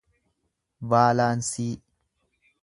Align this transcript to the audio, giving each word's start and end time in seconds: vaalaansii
vaalaansii 0.93 1.75